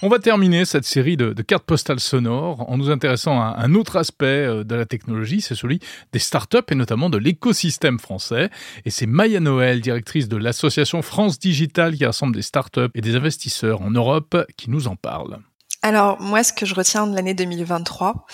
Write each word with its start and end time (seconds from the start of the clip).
On 0.00 0.08
va 0.08 0.20
terminer 0.20 0.64
cette 0.64 0.84
série 0.84 1.16
de, 1.16 1.32
cartes 1.42 1.64
postales 1.64 1.98
sonores 1.98 2.70
en 2.70 2.78
nous 2.78 2.88
intéressant 2.88 3.40
à 3.40 3.56
un 3.58 3.74
autre 3.74 3.96
aspect 3.96 4.26
euh, 4.26 4.62
de 4.62 4.76
la 4.76 4.86
technologie, 4.86 5.40
c'est 5.40 5.56
celui 5.56 5.80
des 6.12 6.20
startups 6.20 6.58
et 6.70 6.76
notamment 6.76 7.10
de 7.10 7.18
l'écosystème 7.18 7.98
français. 7.98 8.48
Et 8.84 8.90
c'est 8.90 9.06
Maya 9.06 9.40
Noël, 9.40 9.80
directrice 9.80 10.28
de 10.28 10.36
l'association 10.36 11.02
France 11.02 11.40
Digital 11.40 11.96
qui 11.96 12.06
rassemble 12.06 12.36
des 12.36 12.42
startups 12.42 12.90
et 12.94 13.00
des 13.00 13.16
investisseurs 13.16 13.82
en 13.82 13.90
Europe, 13.90 14.36
qui 14.56 14.70
nous 14.70 14.86
en 14.86 14.94
parle. 14.94 15.40
Alors 15.82 16.20
moi, 16.20 16.44
ce 16.44 16.52
que 16.52 16.64
je 16.64 16.76
retiens 16.76 17.08
de 17.08 17.16
l'année 17.16 17.34
2023, 17.34 18.24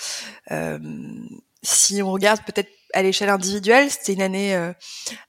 euh, 0.51 0.77
si 1.63 2.03
on 2.03 2.11
regarde 2.11 2.41
peut-être 2.45 2.69
à 2.93 3.01
l'échelle 3.03 3.29
individuelle, 3.29 3.89
c'était 3.89 4.13
une 4.13 4.21
année 4.21 4.55
euh, 4.55 4.71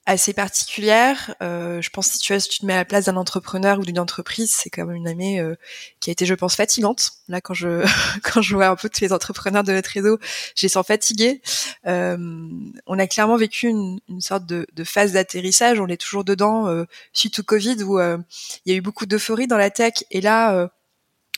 assez 0.07 0.33
particulière. 0.33 1.35
Euh, 1.43 1.81
je 1.83 1.91
pense 1.91 2.09
si 2.09 2.19
tu, 2.19 2.39
si 2.39 2.49
tu 2.49 2.59
te 2.61 2.67
mets 2.67 2.75
à 2.75 2.77
la 2.77 2.85
place 2.85 3.07
d'un 3.07 3.17
entrepreneur 3.17 3.79
ou 3.79 3.83
d'une 3.83 3.99
entreprise, 3.99 4.53
c'est 4.55 4.71
quand 4.71 4.87
même 4.87 4.97
une 4.97 5.09
année 5.09 5.41
euh, 5.41 5.57
qui 6.01 6.11
a 6.11 6.13
été, 6.13 6.27
je 6.27 6.35
pense, 6.35 6.55
fatigante. 6.55 7.11
Là, 7.29 7.41
quand 7.41 7.55
je 7.55 7.85
quand 8.23 8.43
je 8.43 8.55
vois 8.55 8.69
un 8.69 8.77
peu 8.77 8.89
tous 8.89 9.01
les 9.01 9.13
entrepreneurs 9.13 9.65
de 9.65 9.73
notre 9.73 9.91
réseau, 9.91 10.19
je 10.57 10.63
les 10.63 10.69
sens 10.69 10.87
fatigués. 10.87 11.43
on 11.85 12.99
a 12.99 13.07
clairement 13.07 13.37
vécu 13.37 13.69
une, 13.69 14.01
une 14.09 14.21
sorte 14.21 14.47
de, 14.47 14.67
de 14.73 14.85
phase 14.85 15.13
d'atterrissage. 15.13 15.81
On 15.81 15.89
est 15.89 16.01
toujours 16.01 16.25
dedans 16.25 16.85
suite 17.13 17.39
au 17.41 17.43
Covid 17.43 17.83
où 17.83 17.99
il 18.01 18.25
y 18.67 18.73
a 18.73 18.75
eu 18.75 18.81
beaucoup 18.81 19.07
d'euphorie 19.07 19.47
dans 19.47 19.57
la 19.57 19.71
tech 19.71 20.05
et 20.11 20.21
là 20.21 20.69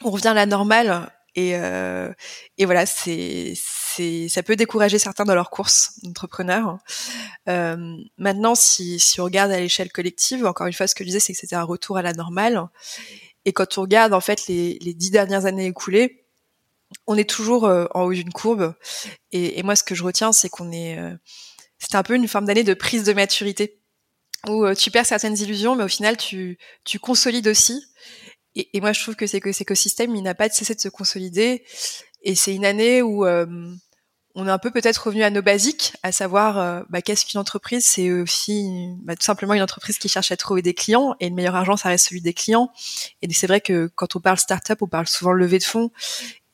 on 0.05 0.11
revient 0.11 0.29
à 0.29 0.35
la 0.35 0.47
normale 0.47 1.11
et, 1.39 1.55
euh, 1.55 2.13
et 2.57 2.65
voilà, 2.65 2.85
c'est, 2.85 3.53
c'est, 3.55 4.29
ça 4.29 4.43
peut 4.43 4.57
décourager 4.57 4.99
certains 4.99 5.25
dans 5.25 5.37
leur 5.37 5.51
course 5.51 5.93
d'entrepreneurs. 6.03 6.79
Euh, 7.49 7.97
maintenant, 8.17 8.57
si, 8.57 8.99
si 8.99 9.21
on 9.21 9.25
regarde 9.25 9.53
à 9.53 9.61
l'échelle 9.61 9.93
collective, 9.93 10.45
encore 10.45 10.67
une 10.67 10.73
fois, 10.73 10.89
ce 10.89 10.97
que 10.97 11.05
je 11.05 11.11
disais, 11.11 11.21
c'est 11.21 11.35
que 11.35 11.39
c'était 11.39 11.55
un 11.55 11.63
retour 11.63 11.97
à 11.97 12.03
la 12.03 12.13
normale. 12.13 12.67
Et 13.45 13.53
quand 13.53 13.79
on 13.79 13.83
regarde 13.83 14.15
en 14.15 14.21
fait 14.21 14.49
les, 14.49 14.81
les 14.81 14.95
dix 14.95 15.13
dernières 15.13 15.47
années 15.47 15.67
écoulées, 15.67 16.25
on 17.07 17.17
est 17.17 17.29
toujours 17.29 17.67
euh, 17.67 17.87
en 17.95 18.03
haut 18.03 18.13
d'une 18.13 18.33
courbe. 18.33 18.75
Et, 19.31 19.61
et, 19.61 19.63
moi, 19.63 19.77
ce 19.77 19.85
que 19.85 19.95
je 19.95 20.03
retiens, 20.03 20.33
c'est 20.33 20.49
qu'on 20.49 20.73
est, 20.73 20.99
euh, 20.99 21.15
c'est 21.79 21.95
un 21.95 22.03
peu 22.03 22.17
une 22.17 22.27
forme 22.27 22.47
d'année 22.47 22.65
de 22.65 22.75
prise 22.75 23.05
de 23.05 23.13
maturité 23.13 23.79
où 24.49 24.65
euh, 24.65 24.75
tu 24.75 24.91
perds 24.91 25.07
certaines 25.07 25.39
illusions, 25.39 25.77
mais 25.77 25.85
au 25.85 25.89
final, 25.89 26.17
tu, 26.17 26.59
tu 26.83 26.99
consolides 26.99 27.47
aussi. 27.47 27.81
Et, 28.59 28.81
moi, 28.81 28.93
je 28.93 29.01
trouve 29.01 29.15
que 29.15 29.29
c'est 29.29 29.41
que 29.41 29.53
cet 29.53 29.63
écosystème, 29.63 30.17
il 30.17 30.23
n'a 30.23 30.35
pas 30.35 30.49
cessé 30.49 30.75
de 30.75 30.81
se 30.81 30.89
consolider. 30.89 31.65
Et 32.23 32.35
c'est 32.35 32.53
une 32.53 32.65
année 32.65 33.03
où 33.03 33.25
euh, 33.25 33.47
on 34.35 34.49
est 34.49 34.51
un 34.51 34.59
peu 34.59 34.73
peut-être 34.73 34.99
revenu 34.99 35.23
à 35.23 35.31
nos 35.31 35.43
basiques, 35.43 35.93
à 36.03 36.11
savoir 36.11 36.59
euh, 36.59 36.83
bah, 36.91 37.01
qu'est-ce 37.01 37.25
qu'une 37.25 37.39
entreprise? 37.39 37.87
C'est 37.87 38.11
aussi 38.11 38.69
bah, 39.05 39.15
tout 39.15 39.25
simplement 39.25 39.55
une 39.55 39.63
entreprise 39.63 39.99
qui 39.99 40.09
cherche 40.09 40.33
à 40.33 40.37
trouver 40.37 40.61
des 40.61 40.75
clients. 40.75 41.15
Et 41.21 41.29
le 41.29 41.37
meilleur 41.37 41.55
argent, 41.55 41.77
ça 41.77 41.89
reste 41.89 42.09
celui 42.09 42.21
des 42.21 42.35
clients. 42.35 42.73
Et 43.23 43.33
c'est 43.33 43.47
vrai 43.47 43.61
que 43.61 43.89
quand 43.95 44.17
on 44.17 44.21
parle 44.21 44.39
startup, 44.39 44.83
on 44.83 44.89
parle 44.89 45.07
souvent 45.07 45.33
levée 45.33 45.61
de 45.61 45.65
fonds. 45.65 45.93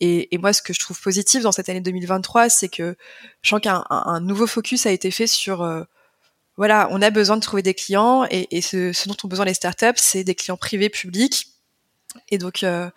Et, 0.01 0.29
moi, 0.37 0.53
ce 0.53 0.61
que 0.61 0.75
je 0.75 0.81
trouve 0.81 1.01
positif 1.01 1.43
dans 1.43 1.53
cette 1.53 1.71
année 1.71 1.81
2023, 1.81 2.51
c'est 2.51 2.69
que 2.69 2.97
je 3.41 3.49
sens 3.49 3.61
qu'un 3.63 3.83
un, 3.89 4.21
nouveau 4.21 4.47
focus 4.47 4.85
a 4.85 4.91
été 4.91 5.11
fait 5.11 5.27
sur 5.27 5.63
euh, 5.63 5.85
voilà, 6.59 6.89
on 6.91 7.01
a 7.01 7.09
besoin 7.09 7.37
de 7.37 7.41
trouver 7.41 7.63
des 7.63 7.73
clients 7.73 8.27
et, 8.31 8.47
et 8.55 8.61
ce, 8.61 8.93
ce, 8.93 9.09
dont 9.09 9.17
ont 9.25 9.29
besoin 9.29 9.47
les 9.47 9.55
startups, 9.55 9.97
c'est 9.97 10.23
des 10.23 10.35
clients 10.35 10.59
privés, 10.59 10.91
publics 10.91 11.54
et 12.29 12.39
donc, 12.39 12.63
euh, 12.63 12.91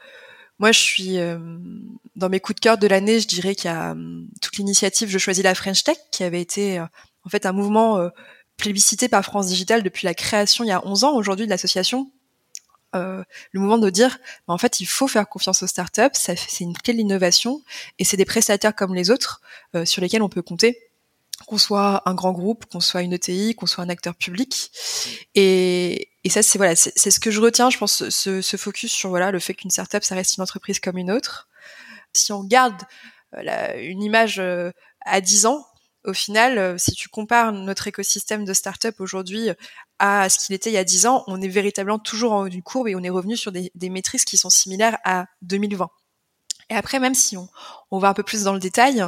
moi, 0.59 0.71
je 0.71 0.79
suis 0.79 1.19
euh, 1.19 1.37
dans 2.15 2.29
mes 2.29 2.39
coups 2.39 2.55
de 2.55 2.61
cœur 2.61 2.77
de 2.77 2.87
l'année. 2.87 3.19
Je 3.19 3.27
dirais 3.27 3.55
qu'il 3.55 3.69
y 3.69 3.73
a 3.73 3.91
euh, 3.91 4.23
toute 4.41 4.57
l'initiative 4.57 5.09
Je 5.09 5.17
choisis 5.17 5.43
la 5.43 5.55
French 5.55 5.83
Tech, 5.83 5.97
qui 6.11 6.23
avait 6.23 6.41
été 6.41 6.79
en 6.79 7.29
fait 7.29 7.45
un 7.45 7.51
mouvement 7.51 8.09
plébiscité 8.57 9.07
par 9.07 9.23
France 9.23 9.47
Digital 9.47 9.83
depuis 9.83 10.05
la 10.05 10.13
création 10.13 10.63
il 10.63 10.67
y 10.67 10.71
a 10.71 10.85
11 10.85 11.03
ans 11.03 11.15
aujourd'hui 11.15 11.45
de 11.45 11.51
l'association. 11.51 12.11
le 12.93 13.25
mouvement 13.53 13.77
de 13.77 13.89
dire, 13.89 14.17
bah, 14.47 14.53
en 14.53 14.57
fait, 14.57 14.79
il 14.79 14.85
faut 14.85 15.07
faire 15.07 15.27
confiance 15.29 15.61
aux 15.61 15.67
startups. 15.67 16.01
C'est 16.13 16.61
une 16.61 16.75
clé 16.75 16.93
de 16.93 16.97
l'innovation, 16.97 17.61
et 17.99 18.03
c'est 18.03 18.17
des 18.17 18.25
prestataires 18.25 18.75
comme 18.75 18.95
les 18.95 19.11
autres 19.11 19.41
sur 19.85 20.01
lesquels 20.01 20.23
on 20.23 20.29
peut 20.29 20.41
compter 20.41 20.86
qu'on 21.45 21.57
soit 21.57 22.01
un 22.05 22.13
grand 22.13 22.31
groupe, 22.31 22.65
qu'on 22.65 22.79
soit 22.79 23.03
une 23.03 23.13
ETI, 23.13 23.55
qu'on 23.55 23.67
soit 23.67 23.83
un 23.83 23.89
acteur 23.89 24.15
public. 24.15 24.71
Et, 25.35 26.11
et 26.23 26.29
ça, 26.29 26.41
c'est 26.41 26.57
voilà, 26.57 26.75
c'est 26.75 27.11
ce 27.11 27.19
que 27.19 27.31
je 27.31 27.39
retiens. 27.39 27.69
Je 27.69 27.77
pense 27.77 28.09
ce, 28.09 28.41
ce 28.41 28.57
focus 28.57 28.91
sur 28.91 29.09
voilà 29.09 29.31
le 29.31 29.39
fait 29.39 29.53
qu'une 29.53 29.69
startup, 29.69 30.03
ça 30.03 30.15
reste 30.15 30.37
une 30.37 30.43
entreprise 30.43 30.79
comme 30.79 30.97
une 30.97 31.11
autre. 31.11 31.47
Si 32.13 32.31
on 32.31 32.43
garde 32.43 32.81
euh, 33.35 33.73
une 33.77 34.01
image 34.01 34.39
euh, 34.39 34.71
à 35.05 35.21
10 35.21 35.45
ans, 35.45 35.65
au 36.03 36.13
final, 36.13 36.57
euh, 36.57 36.77
si 36.77 36.93
tu 36.93 37.09
compares 37.09 37.51
notre 37.51 37.87
écosystème 37.87 38.45
de 38.45 38.53
startup 38.53 38.99
aujourd'hui 38.99 39.49
à 39.99 40.29
ce 40.29 40.39
qu'il 40.39 40.55
était 40.55 40.69
il 40.69 40.73
y 40.73 40.77
a 40.77 40.83
10 40.83 41.05
ans, 41.05 41.23
on 41.27 41.41
est 41.41 41.47
véritablement 41.47 41.99
toujours 41.99 42.31
en 42.33 42.41
haut 42.41 42.49
d'une 42.49 42.63
courbe 42.63 42.87
et 42.87 42.95
on 42.95 43.03
est 43.03 43.09
revenu 43.09 43.35
sur 43.35 43.51
des, 43.51 43.71
des 43.75 43.89
maîtrises 43.89 44.25
qui 44.25 44.37
sont 44.37 44.49
similaires 44.49 44.97
à 45.03 45.25
2020. 45.41 45.89
Et 46.69 46.75
après, 46.75 46.99
même 46.99 47.15
si 47.15 47.37
on, 47.37 47.47
on 47.91 47.99
va 47.99 48.09
un 48.09 48.13
peu 48.13 48.23
plus 48.23 48.43
dans 48.43 48.53
le 48.53 48.59
détail, 48.59 49.05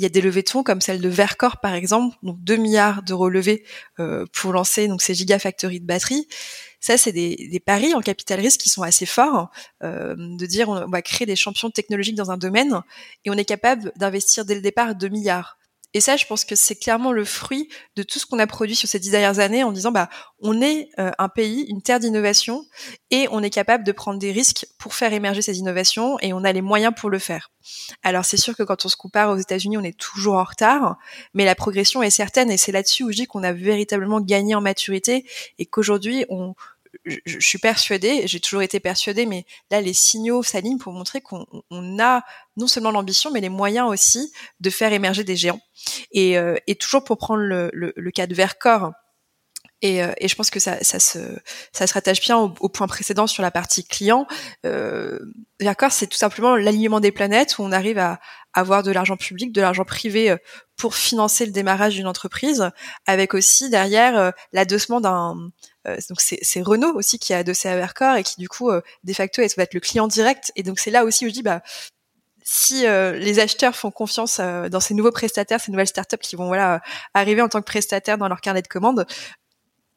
il 0.00 0.02
y 0.02 0.06
a 0.06 0.08
des 0.08 0.22
levées 0.22 0.42
de 0.42 0.48
fonds 0.48 0.62
comme 0.62 0.80
celle 0.80 1.02
de 1.02 1.08
Vercor 1.10 1.58
par 1.58 1.74
exemple, 1.74 2.16
donc 2.22 2.42
2 2.42 2.56
milliards 2.56 3.02
d'euros 3.02 3.28
levés 3.28 3.64
euh, 3.98 4.24
pour 4.32 4.52
lancer 4.52 4.88
donc 4.88 5.02
ces 5.02 5.14
gigafactories 5.14 5.80
de 5.80 5.84
batteries. 5.84 6.26
Ça, 6.80 6.96
c'est 6.96 7.12
des, 7.12 7.62
paris 7.64 7.92
en 7.94 8.00
capital 8.00 8.40
risque 8.40 8.60
qui 8.60 8.70
sont 8.70 8.82
assez 8.82 9.04
forts, 9.04 9.50
euh, 9.82 10.14
de 10.16 10.46
dire 10.46 10.70
on 10.70 10.88
va 10.88 11.02
créer 11.02 11.26
des 11.26 11.36
champions 11.36 11.70
technologiques 11.70 12.14
dans 12.14 12.30
un 12.30 12.38
domaine 12.38 12.80
et 13.26 13.30
on 13.30 13.34
est 13.34 13.44
capable 13.44 13.92
d'investir 13.96 14.46
dès 14.46 14.54
le 14.54 14.62
départ 14.62 14.94
2 14.94 15.08
milliards. 15.08 15.58
Et 15.92 16.00
ça, 16.00 16.16
je 16.16 16.26
pense 16.26 16.44
que 16.44 16.54
c'est 16.54 16.76
clairement 16.76 17.12
le 17.12 17.24
fruit 17.24 17.68
de 17.96 18.02
tout 18.02 18.18
ce 18.18 18.26
qu'on 18.26 18.38
a 18.38 18.46
produit 18.46 18.76
sur 18.76 18.88
ces 18.88 19.00
dix 19.00 19.10
dernières 19.10 19.40
années 19.40 19.64
en 19.64 19.72
disant, 19.72 19.90
bah, 19.90 20.08
on 20.38 20.60
est 20.62 20.88
euh, 20.98 21.10
un 21.18 21.28
pays, 21.28 21.66
une 21.68 21.82
terre 21.82 21.98
d'innovation, 21.98 22.64
et 23.10 23.26
on 23.32 23.42
est 23.42 23.50
capable 23.50 23.82
de 23.82 23.92
prendre 23.92 24.18
des 24.18 24.30
risques 24.30 24.66
pour 24.78 24.94
faire 24.94 25.12
émerger 25.12 25.42
ces 25.42 25.58
innovations, 25.58 26.18
et 26.20 26.32
on 26.32 26.44
a 26.44 26.52
les 26.52 26.62
moyens 26.62 26.94
pour 26.96 27.10
le 27.10 27.18
faire. 27.18 27.50
Alors 28.02 28.24
c'est 28.24 28.36
sûr 28.36 28.56
que 28.56 28.62
quand 28.62 28.84
on 28.84 28.88
se 28.88 28.96
compare 28.96 29.30
aux 29.30 29.36
États-Unis, 29.36 29.78
on 29.78 29.84
est 29.84 29.98
toujours 29.98 30.36
en 30.36 30.44
retard, 30.44 30.96
mais 31.34 31.44
la 31.44 31.54
progression 31.54 32.02
est 32.02 32.10
certaine, 32.10 32.50
et 32.50 32.56
c'est 32.56 32.72
là-dessus 32.72 33.02
où 33.04 33.10
je 33.10 33.16
dis 33.16 33.26
qu'on 33.26 33.42
a 33.42 33.52
véritablement 33.52 34.20
gagné 34.20 34.54
en 34.54 34.60
maturité, 34.60 35.26
et 35.58 35.66
qu'aujourd'hui, 35.66 36.24
on, 36.28 36.54
je, 37.04 37.38
suis 37.40 37.58
persuadée, 37.58 38.26
j'ai 38.26 38.40
toujours 38.40 38.62
été 38.62 38.80
persuadée, 38.80 39.26
mais 39.26 39.44
là 39.70 39.80
les 39.80 39.94
signaux 39.94 40.42
s'alignent 40.42 40.78
pour 40.78 40.92
montrer 40.92 41.20
qu'on 41.20 41.46
a 41.98 42.22
non 42.56 42.66
seulement 42.66 42.90
l'ambition, 42.90 43.30
mais 43.30 43.40
les 43.40 43.48
moyens 43.48 43.88
aussi 43.88 44.32
de 44.60 44.70
faire 44.70 44.92
émerger 44.92 45.24
des 45.24 45.36
géants. 45.36 45.60
Et, 46.12 46.38
euh, 46.38 46.56
toujours 46.78 47.04
pour 47.04 47.18
prendre 47.18 47.42
le, 47.42 47.70
le, 47.72 47.92
le 47.96 48.10
cas 48.10 48.26
de 48.26 48.34
Vercor, 48.34 48.92
et, 49.82 50.02
euh, 50.02 50.12
et, 50.18 50.28
je 50.28 50.34
pense 50.34 50.50
que 50.50 50.60
ça, 50.60 50.82
ça, 50.82 51.00
se, 51.00 51.18
ça 51.72 51.86
se 51.86 51.94
rattache 51.94 52.20
bien 52.20 52.36
au, 52.36 52.68
point 52.68 52.86
précédent 52.86 53.26
sur 53.26 53.42
la 53.42 53.50
partie 53.50 53.84
client. 53.84 54.26
Euh, 54.66 55.18
c'est 55.90 56.06
tout 56.06 56.18
simplement 56.18 56.56
l'alignement 56.56 57.00
des 57.00 57.12
planètes 57.12 57.58
où 57.58 57.62
on 57.62 57.72
arrive 57.72 57.98
à 57.98 58.20
avoir 58.52 58.82
de 58.82 58.90
l'argent 58.90 59.16
public, 59.16 59.52
de 59.52 59.60
l'argent 59.60 59.84
privé 59.84 60.30
euh, 60.30 60.36
pour 60.76 60.94
financer 60.94 61.46
le 61.46 61.52
démarrage 61.52 61.94
d'une 61.94 62.06
entreprise, 62.06 62.70
avec 63.06 63.34
aussi 63.34 63.70
derrière 63.70 64.18
euh, 64.18 64.30
l'adossement 64.52 65.00
d'un 65.00 65.36
euh, 65.86 65.96
donc 66.08 66.20
c'est 66.20 66.60
Renault 66.60 66.94
aussi 66.94 67.18
qui 67.18 67.32
a 67.32 67.38
adossé 67.38 67.68
à 67.68 67.76
Vercor 67.76 68.16
et 68.16 68.22
qui 68.22 68.34
du 68.38 68.48
coup 68.48 68.70
de 68.70 69.12
facto 69.14 69.40
va 69.56 69.62
être 69.62 69.74
le 69.74 69.80
client 69.80 70.08
direct. 70.08 70.52
Et 70.56 70.62
donc 70.62 70.78
c'est 70.78 70.90
là 70.90 71.04
aussi 71.04 71.24
où 71.24 71.28
je 71.28 71.34
dis 71.34 71.42
bah 71.42 71.62
si 72.42 72.82
les 72.82 73.38
acheteurs 73.38 73.74
font 73.74 73.90
confiance 73.90 74.40
dans 74.40 74.80
ces 74.80 74.92
nouveaux 74.92 75.12
prestataires, 75.12 75.60
ces 75.60 75.72
nouvelles 75.72 75.86
startups 75.86 76.18
qui 76.18 76.36
vont 76.36 76.48
voilà 76.48 76.80
arriver 77.14 77.40
en 77.40 77.48
tant 77.48 77.60
que 77.60 77.64
prestataires 77.64 78.18
dans 78.18 78.28
leur 78.28 78.40
carnet 78.40 78.60
de 78.60 78.68
commandes, 78.68 79.06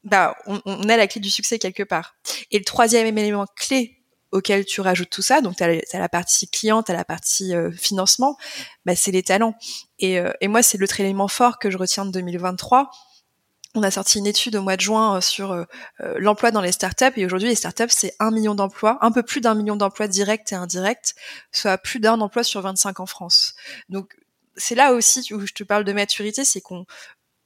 bah, 0.03 0.35
on, 0.45 0.61
on, 0.65 0.89
a 0.89 0.97
la 0.97 1.07
clé 1.07 1.21
du 1.21 1.29
succès 1.29 1.59
quelque 1.59 1.83
part. 1.83 2.15
Et 2.51 2.57
le 2.57 2.65
troisième 2.65 3.17
élément 3.17 3.45
clé 3.55 4.03
auquel 4.31 4.65
tu 4.65 4.81
rajoutes 4.81 5.11
tout 5.11 5.21
ça, 5.21 5.41
donc 5.41 5.55
tu 5.55 5.63
as, 5.63 5.77
la 5.93 6.09
partie 6.09 6.47
client, 6.47 6.81
tu 6.81 6.91
as 6.91 6.95
la 6.95 7.05
partie 7.05 7.53
euh, 7.55 7.71
financement, 7.71 8.35
bah, 8.83 8.95
c'est 8.95 9.11
les 9.11 9.21
talents. 9.21 9.55
Et, 9.99 10.19
euh, 10.19 10.31
et 10.41 10.47
moi, 10.47 10.63
c'est 10.63 10.77
l'autre 10.79 10.99
élément 10.99 11.27
fort 11.27 11.59
que 11.59 11.69
je 11.69 11.77
retiens 11.77 12.03
de 12.05 12.11
2023. 12.11 12.89
On 13.75 13.83
a 13.83 13.91
sorti 13.91 14.17
une 14.17 14.27
étude 14.27 14.55
au 14.55 14.61
mois 14.61 14.75
de 14.75 14.81
juin 14.81 15.17
euh, 15.17 15.21
sur 15.21 15.65
l'emploi 16.17 16.51
dans 16.51 16.61
les 16.61 16.71
startups 16.71 17.13
et 17.15 17.25
aujourd'hui 17.25 17.49
les 17.49 17.55
startups 17.55 17.89
c'est 17.89 18.15
un 18.19 18.29
million 18.29 18.53
d'emplois, 18.53 18.97
un 19.01 19.11
peu 19.11 19.23
plus 19.23 19.41
d'un 19.41 19.55
million 19.55 19.75
d'emplois 19.75 20.07
directs 20.07 20.51
et 20.51 20.55
indirects, 20.55 21.15
soit 21.51 21.77
plus 21.77 21.99
d'un 21.99 22.19
emploi 22.21 22.43
sur 22.43 22.61
25 22.61 22.99
en 22.99 23.05
France. 23.05 23.55
Donc 23.89 24.15
c'est 24.57 24.75
là 24.75 24.93
aussi 24.93 25.33
où 25.33 25.45
je 25.45 25.53
te 25.53 25.63
parle 25.63 25.83
de 25.83 25.93
maturité, 25.93 26.45
c'est 26.45 26.61
qu'on 26.61 26.85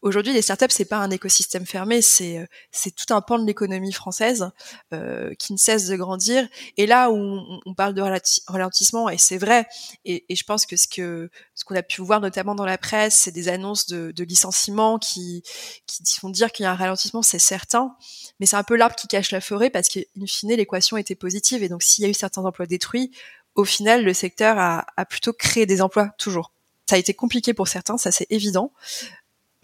Aujourd'hui, 0.03 0.31
les 0.31 0.43
startups, 0.43 0.67
c'est 0.69 0.85
pas 0.85 0.97
un 0.97 1.09
écosystème 1.09 1.65
fermé, 1.65 2.03
c'est 2.03 2.37
euh, 2.37 2.45
c'est 2.71 2.91
tout 2.91 3.11
un 3.13 3.21
pan 3.21 3.39
de 3.39 3.47
l'économie 3.47 3.91
française 3.91 4.51
euh, 4.93 5.33
qui 5.39 5.53
ne 5.53 5.57
cesse 5.57 5.87
de 5.87 5.95
grandir. 5.95 6.47
Et 6.77 6.85
là 6.85 7.09
où 7.09 7.17
on, 7.65 7.73
parle 7.73 7.95
de 7.95 8.03
ralentissement, 8.47 9.09
et 9.09 9.17
c'est 9.17 9.39
vrai, 9.39 9.65
et, 10.05 10.31
et, 10.31 10.35
je 10.35 10.43
pense 10.43 10.67
que 10.67 10.77
ce 10.77 10.87
que 10.87 11.31
ce 11.55 11.65
qu'on 11.65 11.75
a 11.75 11.81
pu 11.81 12.01
voir 12.01 12.21
notamment 12.21 12.53
dans 12.53 12.65
la 12.65 12.77
presse, 12.77 13.15
c'est 13.15 13.31
des 13.31 13.49
annonces 13.49 13.87
de, 13.87 14.11
de 14.11 14.23
licenciements 14.23 14.99
qui 14.99 15.41
qui 15.87 16.19
font 16.19 16.29
dire 16.29 16.51
qu'il 16.51 16.63
y 16.63 16.67
a 16.67 16.71
un 16.71 16.75
ralentissement, 16.75 17.23
c'est 17.23 17.39
certain. 17.39 17.95
Mais 18.39 18.45
c'est 18.45 18.55
un 18.55 18.63
peu 18.63 18.75
l'arbre 18.75 18.95
qui 18.95 19.07
cache 19.07 19.31
la 19.31 19.41
forêt 19.41 19.71
parce 19.71 19.87
qu'in 19.87 20.03
fine, 20.27 20.53
l'équation 20.53 20.97
était 20.97 21.15
positive. 21.15 21.63
Et 21.63 21.69
donc, 21.69 21.81
s'il 21.81 22.03
y 22.03 22.07
a 22.07 22.09
eu 22.09 22.13
certains 22.13 22.45
emplois 22.45 22.67
détruits, 22.67 23.11
au 23.55 23.65
final, 23.65 24.05
le 24.05 24.13
secteur 24.13 24.59
a, 24.59 24.85
a 24.95 25.05
plutôt 25.05 25.33
créé 25.33 25.65
des 25.65 25.81
emplois 25.81 26.11
toujours. 26.19 26.51
Ça 26.87 26.95
a 26.95 26.99
été 26.99 27.13
compliqué 27.13 27.53
pour 27.53 27.67
certains, 27.67 27.97
ça 27.97 28.11
c'est 28.11 28.27
évident 28.29 28.71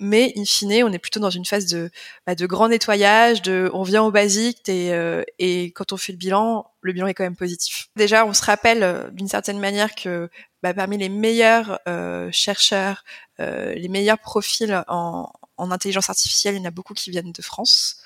mais 0.04 0.34
in 0.36 0.44
fine, 0.44 0.84
on 0.84 0.92
est 0.92 1.00
plutôt 1.00 1.22
dans 1.22 1.30
une 1.30 1.46
phase 1.46 1.66
de, 1.68 1.90
bah, 2.28 2.36
de 2.36 2.46
grand 2.46 2.68
nettoyage, 2.68 3.42
de, 3.42 3.72
on 3.74 3.84
vient 3.84 4.04
au 4.04 4.12
basique 4.12 4.68
et, 4.68 4.94
euh, 4.94 5.24
et 5.40 5.72
quand 5.72 5.94
on 5.94 5.98
fait 5.98 6.12
le 6.12 6.18
bilan, 6.18 6.70
le 6.82 6.92
bilan 6.92 7.08
est 7.08 7.14
quand 7.14 7.24
même 7.24 7.38
positif. 7.38 7.88
Déjà, 7.96 8.26
on 8.26 8.34
se 8.34 8.44
rappelle 8.44 8.84
euh, 8.84 9.10
d'une 9.12 9.30
certaine 9.30 9.60
manière 9.60 9.96
que 9.96 10.30
bah, 10.62 10.74
parmi 10.74 10.98
les 10.98 11.08
meilleurs 11.08 11.80
euh, 11.88 12.30
chercheurs, 12.32 13.04
les 13.40 13.88
meilleurs 13.90 14.20
profils 14.20 14.84
en, 14.88 15.30
en 15.58 15.72
intelligence 15.72 16.10
artificielle, 16.10 16.56
il 16.56 16.60
y 16.60 16.62
en 16.62 16.68
a 16.68 16.72
beaucoup 16.72 16.94
qui 16.94 17.10
viennent 17.10 17.32
de 17.32 17.42
France. 17.42 17.98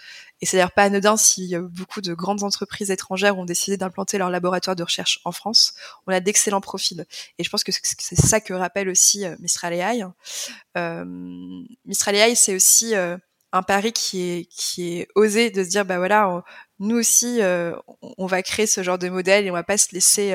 Et 0.42 0.45
c'est 0.45 0.57
d'ailleurs 0.57 0.72
pas 0.72 0.84
anodin 0.84 1.18
si 1.18 1.56
beaucoup 1.57 2.01
de 2.01 2.13
grandes 2.13 2.44
entreprises 2.44 2.92
étrangères 2.92 3.38
ont 3.38 3.45
décidé 3.45 3.78
d'implanter 3.78 4.18
leur 4.18 4.30
laboratoire 4.30 4.75
de 4.75 4.84
recherche 4.84 5.19
en 5.25 5.31
France. 5.31 5.74
On 6.06 6.13
a 6.13 6.19
d'excellents 6.19 6.62
profils. 6.62 7.06
Et 7.38 7.44
je 7.44 7.50
pense 7.50 7.63
que 7.63 7.72
c'est 7.72 8.16
ça 8.16 8.39
que 8.42 8.54
rappelle 8.54 8.89
aussi 8.89 9.25
euh, 9.25 9.36
Mistral 9.39 9.74
AI. 9.74 10.04
Euh, 10.78 11.06
Mistral 11.86 12.16
AI, 12.16 12.36
c'est 12.36 12.56
aussi 12.56 12.95
euh, 12.95 13.18
un 13.54 13.63
pari 13.63 13.94
qui 13.94 14.22
est 14.22 14.45
qui 14.45 15.00
est 15.00 15.07
osé 15.16 15.50
de 15.50 15.63
se 15.63 15.69
dire 15.69 15.86
bah 15.86 15.98
voilà 15.98 16.44
nous 16.80 16.98
aussi 16.98 17.42
euh, 17.42 17.74
on 18.18 18.25
va 18.25 18.44
créer 18.44 18.68
ce 18.68 18.84
genre 18.84 18.98
de 18.98 19.07
modèle 19.07 19.45
et 19.45 19.51
on 19.51 19.54
va 19.54 19.63
pas 19.63 19.78
se 19.78 19.94
laisser 19.94 20.34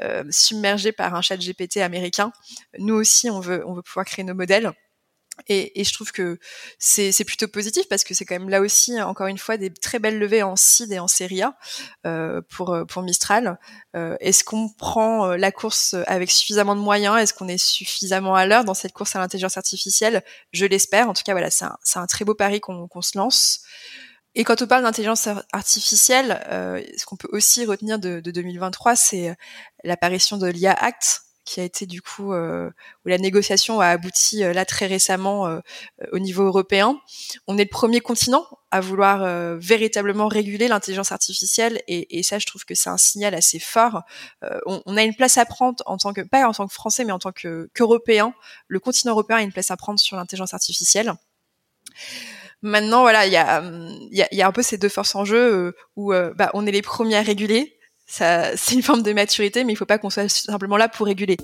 euh, 0.00 0.24
submerger 0.30 0.92
par 0.92 1.14
un 1.16 1.20
chat 1.20 1.36
GPT 1.36 1.78
américain 1.78 2.32
nous 2.78 2.94
aussi 2.94 3.28
on 3.28 3.40
veut 3.40 3.64
on 3.66 3.74
veut 3.74 3.82
pouvoir 3.82 4.06
créer 4.06 4.24
nos 4.24 4.34
modèles 4.34 4.72
et, 5.48 5.80
et, 5.80 5.84
je 5.84 5.92
trouve 5.92 6.12
que 6.12 6.38
c'est 6.78 7.24
plutôt 7.24 7.48
positif 7.48 7.88
parce 7.88 8.04
que 8.04 8.14
c'est 8.14 8.24
quand 8.24 8.34
même 8.34 8.48
là 8.48 8.60
aussi, 8.60 9.00
encore 9.00 9.26
une 9.26 9.38
fois, 9.38 9.56
des 9.56 9.72
très 9.72 9.98
belles 9.98 10.18
levées 10.18 10.42
en 10.42 10.56
CID 10.56 10.92
et 10.92 10.98
en 10.98 11.08
Serie 11.08 11.42
A 11.42 11.56
euh, 12.06 12.40
pour, 12.50 12.76
pour 12.88 13.02
Mistral. 13.02 13.58
Euh, 13.96 14.16
Est-ce 14.20 14.44
qu'on 14.44 14.68
prend 14.68 15.26
euh, 15.26 15.36
la 15.36 15.52
course 15.52 15.94
avec 16.06 16.30
suffisamment 16.30 16.76
de 16.76 16.80
moyens? 16.80 17.18
Est-ce 17.18 17.34
qu'on 17.34 17.48
est 17.48 17.58
suffisamment 17.58 18.34
à 18.34 18.46
l'heure 18.46 18.64
dans 18.64 18.74
cette 18.74 18.92
course 18.92 19.16
à 19.16 19.18
l'intelligence 19.18 19.56
artificielle? 19.56 20.22
Je 20.52 20.66
l'espère. 20.66 21.08
En 21.08 21.14
tout 21.14 21.22
cas, 21.24 21.32
voilà, 21.32 21.50
c'est 21.50 21.64
un, 21.64 21.76
un, 21.96 22.06
très 22.06 22.24
beau 22.24 22.34
pari 22.34 22.60
qu'on 22.60 23.02
se 23.02 23.18
lance. 23.18 23.60
Et 24.36 24.44
quand 24.44 24.62
on 24.62 24.66
parle 24.66 24.82
d'intelligence 24.82 25.28
artificielle, 25.52 26.44
euh, 26.48 26.82
ce 26.96 27.06
qu'on 27.06 27.16
peut 27.16 27.28
aussi 27.30 27.64
retenir 27.66 27.98
de, 27.98 28.20
de 28.20 28.30
2023, 28.30 28.96
c'est 28.96 29.36
l'apparition 29.84 30.38
de 30.38 30.48
l'IA 30.48 30.72
Act, 30.72 31.22
qui 31.44 31.60
a 31.60 31.64
été 31.64 31.86
du 31.86 32.00
coup 32.00 32.32
euh, 32.32 32.70
où 33.04 33.08
la 33.08 33.18
négociation 33.18 33.80
a 33.80 33.88
abouti 33.88 34.42
euh, 34.42 34.52
là 34.52 34.64
très 34.64 34.86
récemment 34.86 35.46
euh, 35.46 35.60
au 36.12 36.18
niveau 36.18 36.44
européen. 36.44 36.98
On 37.46 37.58
est 37.58 37.64
le 37.64 37.68
premier 37.68 38.00
continent 38.00 38.46
à 38.70 38.80
vouloir 38.80 39.56
véritablement 39.58 40.26
réguler 40.26 40.66
l'intelligence 40.66 41.12
artificielle 41.12 41.80
et, 41.86 42.18
et, 42.18 42.24
ça, 42.24 42.40
je 42.40 42.46
trouve 42.46 42.64
que 42.64 42.74
c'est 42.74 42.90
un 42.90 42.96
signal 42.96 43.32
assez 43.32 43.60
fort. 43.60 44.02
On, 44.66 44.82
on, 44.84 44.96
a 44.96 45.04
une 45.04 45.14
place 45.14 45.38
à 45.38 45.44
prendre 45.44 45.76
en 45.86 45.96
tant 45.96 46.12
que 46.12 46.22
pas 46.22 46.44
en 46.48 46.52
tant 46.52 46.66
que 46.66 46.74
Français, 46.74 47.04
mais 47.04 47.12
en 47.12 47.20
tant 47.20 47.30
que 47.30 47.70
qu'Européen. 47.72 48.34
Le 48.66 48.80
continent 48.80 49.12
européen 49.12 49.36
a 49.36 49.42
une 49.42 49.52
place 49.52 49.70
à 49.70 49.76
prendre 49.76 50.00
sur 50.00 50.16
l'intelligence 50.16 50.54
artificielle. 50.54 51.12
Maintenant, 52.62 53.02
voilà, 53.02 53.26
il 53.26 53.32
y 53.32 53.36
a, 53.36 53.62
y, 54.10 54.22
a, 54.22 54.34
y 54.34 54.42
a 54.42 54.48
un 54.48 54.52
peu 54.52 54.62
ces 54.62 54.76
deux 54.76 54.88
forces 54.88 55.14
en 55.14 55.24
jeu 55.24 55.72
où 55.94 56.12
bah, 56.12 56.50
on 56.54 56.66
est 56.66 56.72
les 56.72 56.82
premiers 56.82 57.16
à 57.16 57.22
réguler, 57.22 57.78
c'est 58.56 58.74
une 58.74 58.82
forme 58.82 59.02
de 59.02 59.12
maturité, 59.12 59.64
mais 59.64 59.72
il 59.72 59.76
faut 59.76 59.86
pas 59.86 59.98
qu'on 59.98 60.10
soit 60.10 60.28
simplement 60.28 60.76
là 60.76 60.88
pour 60.88 61.06
réguler. 61.06 61.36